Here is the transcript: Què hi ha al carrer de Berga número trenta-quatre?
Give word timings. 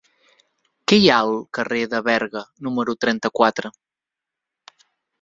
Què 0.91 0.97
hi 1.01 1.05
ha 1.09 1.17
al 1.25 1.33
carrer 1.59 1.83
de 1.93 2.01
Berga 2.09 2.45
número 2.71 2.99
trenta-quatre? 3.07 3.75